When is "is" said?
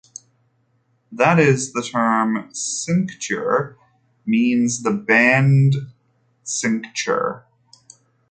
1.37-1.73